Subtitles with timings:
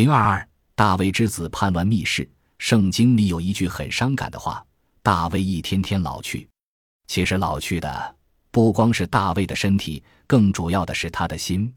[0.00, 2.26] 零二二，大卫之子叛乱密室。
[2.56, 4.64] 圣经里有一句很伤感的话
[5.04, 6.48] ：“大卫一天天老去。”
[7.06, 8.16] 其实老去的
[8.50, 11.70] 不光是大卫的身体，更主要的是他的心。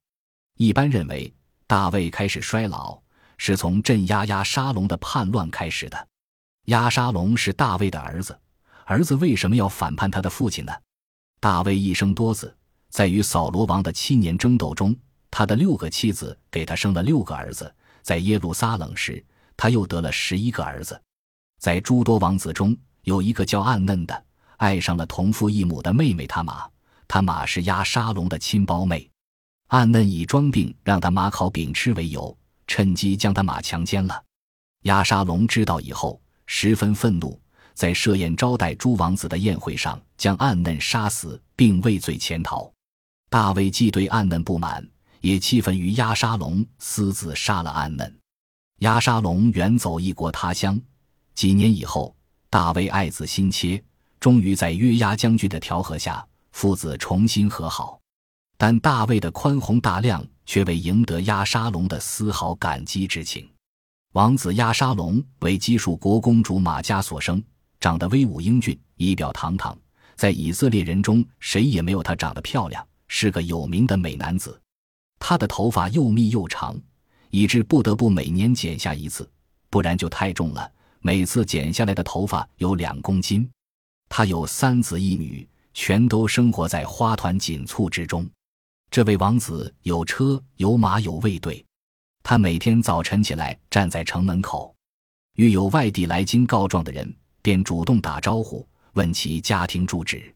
[0.56, 1.34] 一般认为，
[1.68, 2.98] 大卫开始衰老
[3.38, 6.08] 是从镇压押沙龙的叛乱开始的。
[6.68, 8.40] 押沙龙是大卫的儿子，
[8.86, 10.72] 儿子为什么要反叛他的父亲呢？
[11.42, 12.56] 大卫一生多子，
[12.90, 14.96] 在与扫罗王的七年争斗中，
[15.30, 17.70] 他的六个妻子给他生了六个儿子。
[18.04, 19.26] 在耶路撒冷时，
[19.58, 21.02] 他又得了十一个儿子。
[21.60, 24.26] 在诸多王子中，有一个叫暗嫩的，
[24.58, 26.70] 爱上了同父异母的妹妹他玛。
[27.08, 29.10] 他玛是押沙龙的亲胞妹。
[29.68, 32.38] 暗嫩以装病让他妈烤饼吃为由，
[32.68, 34.24] 趁机将他玛强奸了。
[34.84, 37.40] 押沙龙知道以后，十分愤怒，
[37.74, 42.72] 在设宴招待诸王子的宴会上，将暗嫩杀死，并畏罪潜逃。
[43.30, 44.86] 大卫既对暗嫩不满，
[45.24, 48.20] 也气愤于押沙龙私自杀了安嫩。
[48.80, 50.80] 押沙龙远走异国他乡，
[51.34, 52.14] 几年以后，
[52.50, 53.82] 大卫爱子心切，
[54.20, 57.98] 终于在约押将军的调和下，父子重新和好。
[58.58, 63.50] 但大卫的宽宏大量却未赢得押沙龙的丝毫感激之情。
[64.12, 67.42] 王子押沙龙为基述国公主玛加所生，
[67.80, 69.78] 长得威武英俊，仪表堂堂，
[70.18, 74.60] 在以色列人中谁也没有他长得漂亮，是个有名的美男子。
[75.26, 76.78] 他的头发又密又长，
[77.30, 79.28] 以致不得不每年剪下一次，
[79.70, 80.70] 不然就太重了。
[81.00, 83.50] 每次剪下来的头发有两公斤。
[84.10, 88.30] 他有三子一女，全都生活在花团锦簇之中。
[88.92, 91.66] 这位王子有车有马有卫队，
[92.22, 94.76] 他每天早晨起来站在城门口，
[95.38, 100.36] 遇有外地来京告状的人，便主动打招呼，问其家庭住址。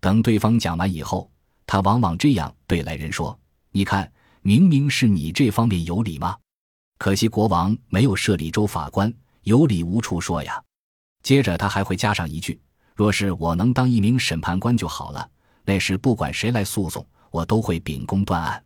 [0.00, 1.30] 等对方讲完以后，
[1.66, 3.38] 他往往这样对来人说
[3.70, 4.10] ：“你看，
[4.42, 6.36] 明明是你这方面有理吗？
[6.98, 9.12] 可惜国王没有设立州法官，
[9.42, 10.62] 有理无处说呀。”
[11.22, 12.60] 接着他还会加上一句
[12.94, 15.28] ：“若是我能当一名审判官就好了，
[15.64, 18.62] 那时不管谁来诉讼。”我都会秉公断案。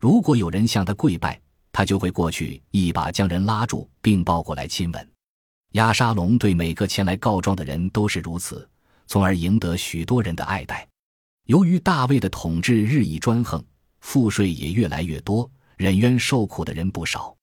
[0.00, 1.38] 如果有人向他跪拜，
[1.70, 5.10] 他就会过去一把将人拉住，并抱过来亲吻。
[5.72, 8.66] 亚沙龙对每个前来告状的人都是如此，
[9.06, 10.88] 从而赢得许多人的爱戴。
[11.44, 13.62] 由于大卫的统治日益专横，
[14.00, 17.36] 赋税也越来越多，忍冤受苦的人不少。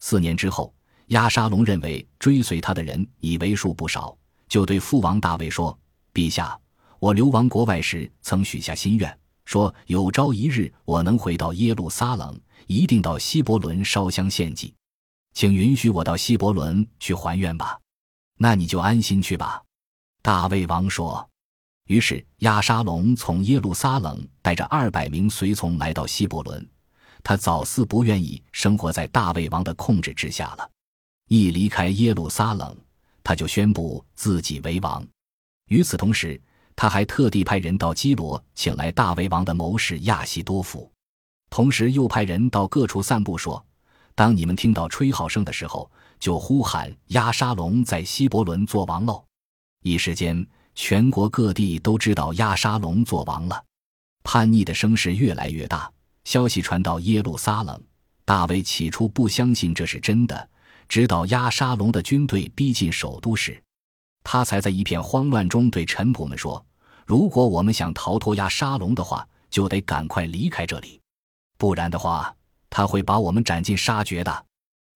[0.00, 0.74] 四年之后，
[1.08, 4.16] 亚沙龙认为追随他的人已为数不少，
[4.48, 5.78] 就对父王大卫说
[6.12, 6.58] ：“陛下，
[6.98, 14.74] 我流亡国外时曾许下心愿。”说有朝一日我能回到耶路撒冷，一定到希伯伦烧香献祭，
[15.34, 17.78] 请允许我到希伯伦去还愿吧。
[18.38, 19.62] 那你就安心去吧。
[20.22, 21.28] 大卫王说。
[21.86, 26.66] 于是亚沙龙从耶路撒冷带着二百名随从来到希伯伦，
[27.22, 30.70] 他早似不愿意生活在大卫王的控制之下了。
[31.28, 32.76] 一离开耶路撒冷，
[33.22, 35.06] 他就宣布自己为王。
[35.68, 36.40] 与此同时。
[36.76, 40.90] 他还特地派人到基罗，请来大卫王的谋士亚西多夫，
[41.48, 43.64] 同时又派人到各处散布说
[44.16, 49.24] ：“当你们听到吹号声的时候，就呼喊亚沙龙在希伯伦做王喽！”
[49.86, 53.64] 一时间，全国各地都知道亚沙龙做王了。
[54.22, 55.90] 叛逆的声势越来越大，
[56.24, 57.80] 消息传到耶路撒冷。
[58.24, 60.48] 大卫起初不相信这是真的，
[60.88, 63.62] 直到亚沙龙的军队逼近首都时。
[64.22, 66.64] 他才在一片慌乱中对臣仆们说
[67.06, 70.98] ：“如果我们想逃脱亚沙龙的话，就得赶快离开这里，
[71.58, 72.34] 不然的话，
[72.70, 74.46] 他会把我们斩尽杀绝的。”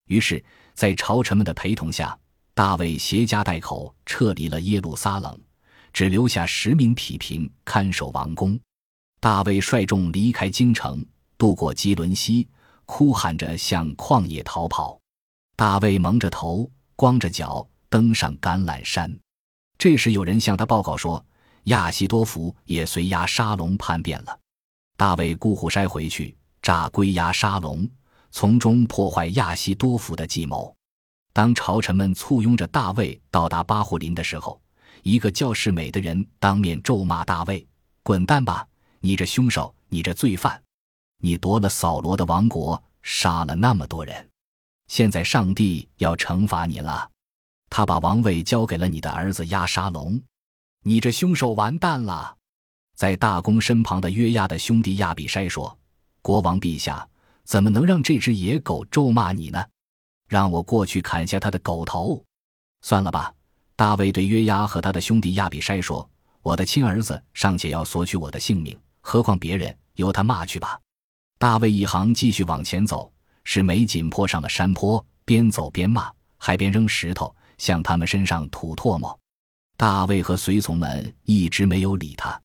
[0.08, 2.18] 于是，在朝臣们的陪同下，
[2.54, 5.38] 大卫携家带口撤离了耶路撒冷，
[5.98, 8.56] 只留下十名匹平看守王宫。
[9.18, 11.04] 大卫率众离开京城，
[11.36, 12.46] 渡过基伦溪，
[12.86, 14.96] 哭喊着向旷野逃跑。
[15.56, 17.68] 大卫蒙着头，光着脚。
[17.90, 19.12] 登上橄榄山，
[19.76, 21.26] 这时有人向他报告说，
[21.64, 24.38] 亚西多夫也随亚沙龙叛变了。
[24.96, 27.90] 大卫孤虎筛回去，诈归亚沙龙，
[28.30, 30.72] 从中破坏亚西多夫的计谋。
[31.32, 34.60] 当朝臣们簇拥着大卫到达巴户林的时候，
[35.02, 37.66] 一个叫世美的人当面咒骂大卫
[38.02, 38.66] ：“滚蛋吧，
[39.00, 40.62] 你这凶手，你这罪犯！
[41.20, 44.28] 你夺了扫罗的王国，杀了那么多人，
[44.86, 47.10] 现在上帝要惩罚你了。”
[47.70, 50.18] 他把王位交给了你的儿子亚沙龙，
[50.84, 52.34] 你这凶手完蛋了！
[52.94, 55.78] 在大公身旁的约亚的兄弟亚比筛说
[56.22, 57.06] ：“国王陛下，
[57.44, 59.64] 怎么能让这只野狗咒骂你呢？
[60.28, 62.24] 让我过去砍下他的狗头。”
[62.80, 63.34] 算了吧，
[63.78, 66.10] 大卫对约亚和他的兄弟亚比筛说
[66.42, 69.72] ：“我的亲儿子尚且要索取我的性命，何况别人？
[69.94, 70.76] 由他骂去吧。”
[71.38, 73.08] 大卫一行继续往前走，
[73.44, 79.16] 使美紧坡上了山坡，边走边骂，还边扔石头向他们身上吐唾沫。
[79.76, 82.36] 大卫和随从们一直没有理他。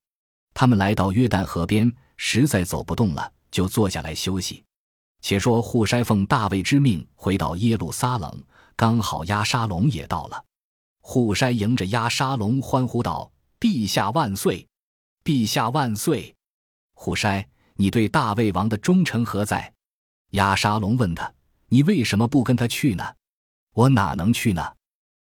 [0.54, 4.64] 他们来到约旦河边，实在走不动了，就坐下来休息。
[5.22, 8.44] 且说户筛奉大卫之命回到耶路撒冷，
[8.76, 10.40] 刚好押沙龙也到了。
[11.06, 13.30] 虎山迎着押沙龙欢呼道
[13.60, 14.66] ：“陛下万岁！
[15.22, 16.34] 陛下万岁！”
[16.96, 17.46] 虎山，
[17.76, 19.72] 你对大卫王的忠诚何在？
[20.32, 21.32] 押沙龙问他
[21.68, 23.04] ：“你为什么不跟他去呢？”
[23.76, 24.66] 我哪能去呢？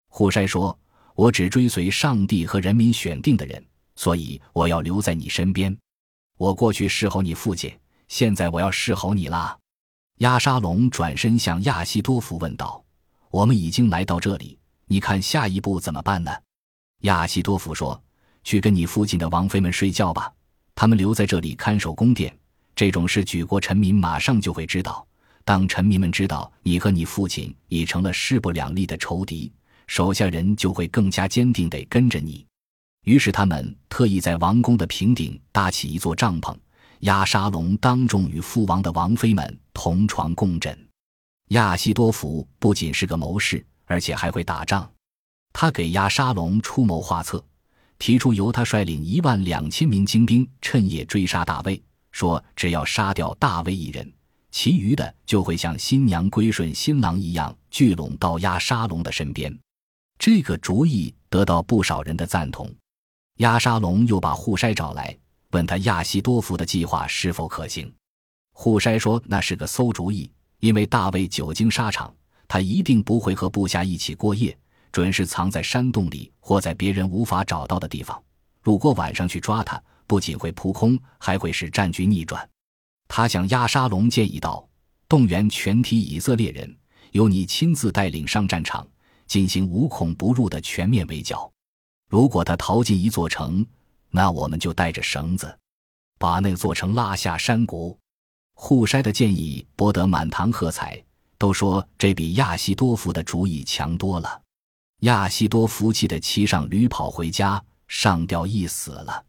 [0.08, 0.80] 虎山说
[1.16, 3.62] ：“我只追随上帝和人民选定的人。”
[3.98, 5.76] 所以我要留在你身边，
[6.38, 7.76] 我过去侍候你父亲，
[8.08, 9.58] 现在我要侍候你啦。
[10.20, 12.84] 亚沙龙转身向亚西多夫问道
[13.32, 14.58] ：“我们已经来到这里，
[14.92, 16.30] 你看下一步怎么办呢？”
[17.08, 18.04] 亚西多夫说
[18.44, 20.30] ：“去跟你父亲的王妃们睡觉吧，
[20.76, 22.38] 他们留在这里看守宫殿。
[22.76, 25.08] 这种事举国臣民马上就会知道。
[25.46, 29.50] 当臣民们知道你和你父亲已成了势不两立的仇敌，
[29.88, 32.46] 手下人就会更加坚定地跟着你。”
[33.08, 36.54] 于是他们特意在王宫的平顶搭起一座帐篷，
[37.00, 40.78] 亚沙龙当众与父王的王妃们同床共枕。
[41.52, 44.90] 亚西多福不仅是个谋士，而且还会打仗。
[45.52, 47.44] 他给亚沙龙出谋划策，
[48.00, 51.84] 提出由他率领一万两千名精兵趁夜追杀大卫，
[52.14, 54.10] 说只要杀掉大卫一人，
[54.50, 59.54] 其余的就会像新娘归顺新郎一样聚拢到亚沙龙的身边。
[60.18, 62.74] 这个主意得到不少人的赞同。
[63.40, 65.18] 亚沙龙又把户筛找来，
[65.50, 67.94] 问他亚西多夫的计划是否可行。
[68.54, 72.14] 户筛说：“那是个馊主意，因为大卫久经沙场，
[72.52, 74.54] 他一定不会和部下一起过夜，
[74.92, 78.22] 准是藏在山洞里或在别人无法找到的地方。
[78.62, 82.46] 如果晚上去抓他，不仅会扑空，还会使战局逆转。”
[83.08, 84.68] 他向亚沙龙建议道
[85.08, 86.78] ：“动员全体以色列人，
[87.14, 88.86] 由你亲自带领上战场，
[89.28, 91.50] 进行无孔不入的全面围剿。”
[92.12, 93.66] 如果他逃进一座城，
[94.10, 95.58] 那我们就带着绳子，
[96.20, 97.98] 把那座城拉下山谷。
[98.56, 101.02] 户筛的建议博得满堂喝彩，
[101.42, 104.40] 都说这比亚西多夫的主意强多了。
[105.00, 109.26] 亚西多夫气得骑上驴跑回家，上吊一死了。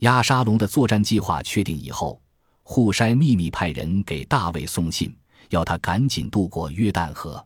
[0.00, 2.20] 亚沙龙的作战计划确定以后，
[2.62, 5.16] 户筛秘密派人给大卫送信，
[5.48, 7.42] 要他赶紧渡过约旦河。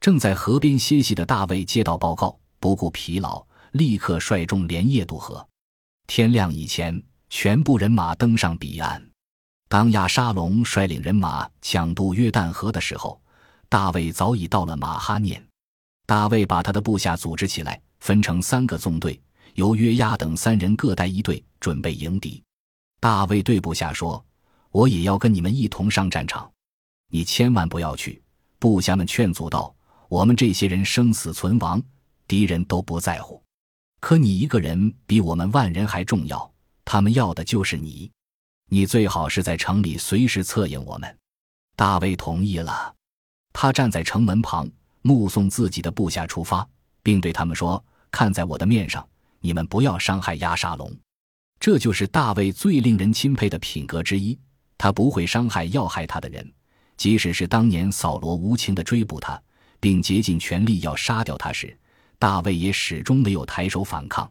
[0.00, 3.46] 正在河边歇息的大卫接到报告，不顾疲劳。
[3.72, 5.46] 立刻率众连夜渡河，
[6.06, 9.10] 天亮以前，全部人马登上彼岸。
[9.68, 13.21] 当亚沙龙率领人马抢渡约旦河的时候，
[13.72, 15.42] 大卫早已到了马哈念。
[16.04, 19.18] 大卫把他的部下组织起来，分成三个纵队，
[19.54, 22.42] 由约押等三人各带一队，准备迎敌。
[23.00, 24.22] 大卫对部下说
[24.72, 26.52] ：“我也要跟你们一同上战场，
[27.08, 28.22] 你千万不要去。”
[28.60, 29.74] 部下们劝阻道
[30.10, 31.82] ：“我们这些人生死存亡，
[32.28, 33.42] 敌人都不在乎。”
[34.00, 36.52] 可你一个人比我们万人还重要，
[36.84, 38.10] 他们要的就是你，
[38.68, 41.18] 你最好是在城里随时策应我们。
[41.74, 42.94] 大卫同意了，
[43.52, 44.68] 他站在城门旁，
[45.02, 46.66] 目送自己的部下出发，
[47.02, 49.06] 并对他们说：“看在我的面上，
[49.40, 50.90] 你们不要伤害亚沙龙。”
[51.60, 54.38] 这就是大卫最令人钦佩的品格之一，
[54.76, 56.52] 他不会伤害要害他的人，
[56.96, 59.40] 即使是当年扫罗无情的追捕他，
[59.78, 61.76] 并竭尽全力要杀掉他时。
[62.18, 64.30] 大卫也始终没有抬手反抗，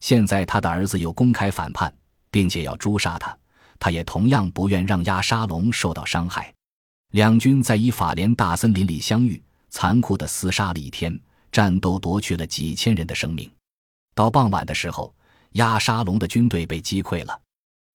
[0.00, 1.92] 现在他的儿子又公开反叛，
[2.30, 3.36] 并且要诛杀他，
[3.78, 6.52] 他也同样不愿让亚沙龙受到伤害。
[7.10, 11.18] 两军在以法莲大森林里相遇，残酷的厮杀了一天，
[11.50, 13.50] 战斗夺去了几千人的生命。
[14.14, 15.12] 到傍晚的时候，
[15.52, 17.40] 亚沙龙的军队被击溃了。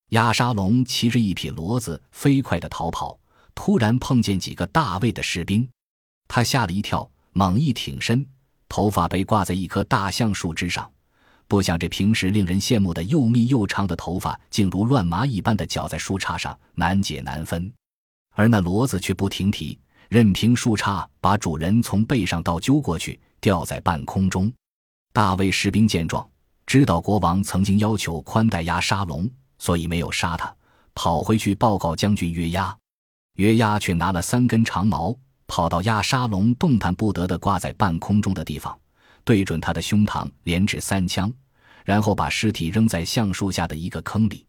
[0.10, 3.18] 亚沙龙骑着一匹骡子飞快地逃跑，
[3.54, 5.68] 突然碰见几个大卫的士兵，
[6.28, 8.26] 他吓了一跳，猛一挺身。
[8.68, 10.92] 头发被挂在一棵大橡树枝上，
[11.48, 17.72] 不想这平时令人羡慕的又密又长的头发，竟如乱麻一般的绞在树杈上，难解难分。
[18.36, 24.52] 而那骡子却不停蹄，任凭树杈把主人从背上倒揪过去，吊在半空中。
[25.12, 26.30] 大卫士兵见状，
[26.68, 29.28] 知道国王曾经要求宽待押沙龙，
[29.58, 30.54] 所以没有杀他，
[30.94, 32.78] 跑回去报告将军约押。
[33.38, 35.18] 约押却拿了三根长矛。
[35.48, 38.76] 跑到亚沙龙动弹不得的挂在半空中的地方，
[39.24, 41.32] 对准他的胸膛连掷三枪，
[41.84, 44.44] 然后把尸体扔在橡树下的一个坑里。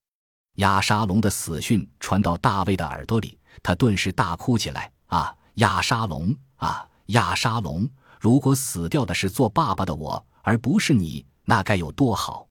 [0.54, 7.88] 亚沙龙的死讯传到大卫的耳朵里，他顿时大哭起来：“啊，亚沙龙啊，亚沙龙！
[8.20, 12.46] 如果死掉的是做爸爸的我，而不是你，那该有多好！”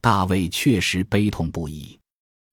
[0.00, 1.98] 大卫确实悲痛不已。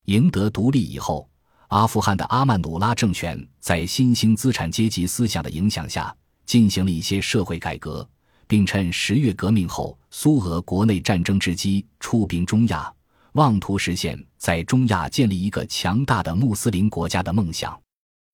[0.05, 1.29] 赢得独立以后。
[1.69, 6.11] 阿富汗的阿曼努拉政权在新兴资产阶级思想的影响下，
[6.43, 8.09] 进行了一些社会改革，
[8.47, 12.91] 并趁十月革命后苏俄国内战争之机出兵中亚，
[13.33, 17.79] 妄图实现在中亚建立一个强大的穆斯林国家的梦想。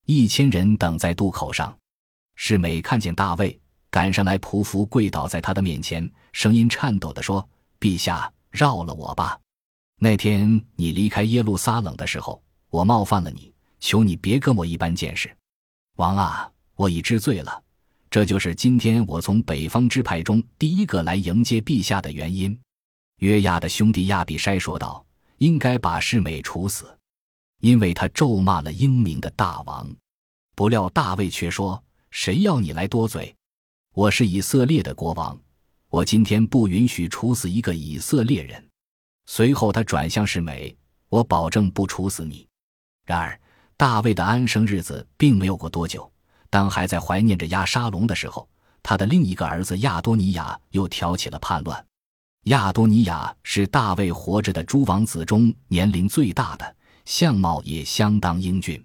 [0.05, 1.75] 一千人等在渡口上，
[2.35, 3.59] 世美看见大卫
[3.89, 7.47] 赶上来，匍匐跪倒在他的面前，声音颤抖地说
[7.81, 9.39] ：“陛下，饶了我吧！
[9.97, 15.35] 那天你离开耶路撒冷的时候，我冒犯了你，求你别跟我一般见识。
[15.95, 17.63] 王啊，我已知罪了，
[18.09, 22.55] 这就是今天我从北方支派中第一个来迎接陛下的原因。”
[23.21, 25.03] 约亚的兄弟亚比筛说道
[25.39, 26.95] ：“应该把世美处死。”
[27.65, 29.89] 因为他咒骂了英明的大王，
[30.53, 33.35] 不料大卫却说：“谁要你来多嘴？
[33.95, 35.35] 我是以色列的国王，
[35.89, 38.63] 我今天不允许处死一个以色列人。”
[39.25, 40.77] 随后他转向世美
[41.09, 42.47] ：“我保证不处死你。”
[43.03, 43.41] 然而，
[43.75, 46.07] 大卫的安生日子并没有过多久。
[46.51, 48.47] 当还在怀念着亚沙龙的时候，
[48.83, 51.83] 他的另一个儿子亚多尼亚又挑起了叛乱。
[52.43, 56.74] 亚多尼亚是大卫活着的诸王子中年龄最大的。
[57.05, 58.83] 相貌也相当英俊，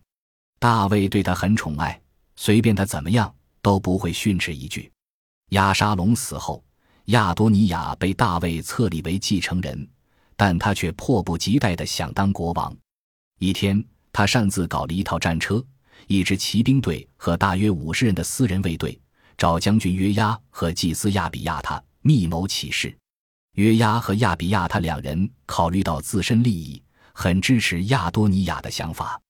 [0.58, 2.00] 大卫对他很宠爱，
[2.36, 4.90] 随便他怎么样都不会训斥一句。
[5.50, 6.62] 亚沙龙死后，
[7.06, 9.88] 亚多尼亚被大卫册立为继承人，
[10.36, 12.76] 但他却迫不及待地想当国王。
[13.38, 15.64] 一天，他擅自搞了一套战车、
[16.06, 19.00] 一支骑兵队和大约五十人的私人卫队，
[19.38, 22.94] 找将军约押和祭司亚比亚他密谋起事。
[23.54, 26.80] 约押和亚比亚他两人考虑到自身利益。
[27.12, 29.20] 很支持亚多尼亚的想法，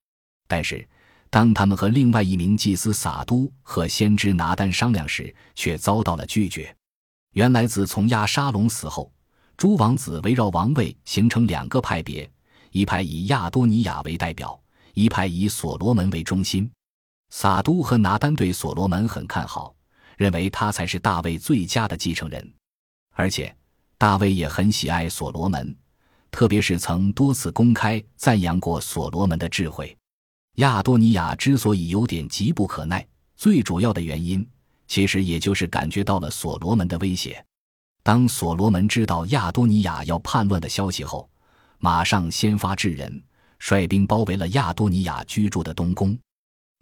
[0.47, 0.87] 但是
[1.29, 6.75] 当他们和另外一名祭司撒都和先知拿丹商量时，却遭到了拒绝。
[7.33, 9.13] 原来，自从亚沙龙死后，
[9.57, 12.29] 诸王子围绕王位形成两个派别：
[12.73, 14.61] 一派以亚多尼亚为代表，
[14.95, 16.69] 一派以所罗门为中心。
[17.31, 19.73] 撒都和拿丹对所罗门很看好，
[20.17, 22.53] 认为他才是大卫最佳的继承人，
[23.13, 23.55] 而且
[23.97, 25.77] 大卫也很喜爱所罗门。
[26.31, 29.97] 特别是曾多次公开赞扬过所罗门的智慧。
[30.57, 33.07] 亚多尼亚之所以有点急不可耐，
[33.37, 34.47] 最主要的原因
[34.87, 37.43] 其实也就是感觉到了所罗门的威胁。
[38.03, 41.29] 当所罗门知道亚多尼亚要叛乱的消息后，
[41.79, 43.23] 马上先发制人，
[43.59, 46.19] 率兵包围了亚多尼亚居住的东宫，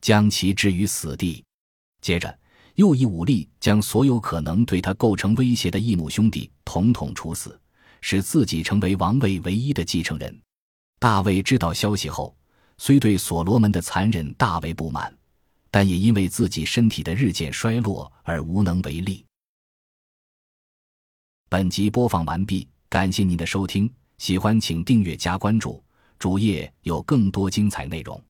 [0.01, 1.45] 将其置于死地。
[2.01, 2.39] 接着，
[2.77, 7.59] 又以武力将所有可能对他构成威胁的异母兄弟统统处死。
[8.01, 10.41] 使自己成为王位唯一的继承人。
[10.99, 12.37] 大卫知道消息后，
[12.77, 15.17] 虽对所罗门的残忍大为不满，
[15.71, 19.25] 但也因为自己身体的日渐衰落而无能为力。
[21.49, 25.83] 本集播放完毕，感谢您的收听，喜欢请订阅加关注，
[26.19, 28.23] 主页有更多精彩内容。